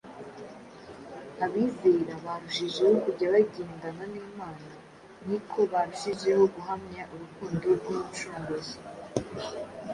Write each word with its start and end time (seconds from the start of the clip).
abizera 1.45 2.13
barushijeho 2.25 2.93
kujya 3.03 3.27
bagendana 3.33 4.03
n’Imana 4.13 4.69
ni 5.27 5.37
ko 5.49 5.59
barushijeho 5.71 6.43
guhamya 6.55 7.03
urukundo 7.13 7.65
rw’Umucunguzi 7.77 8.77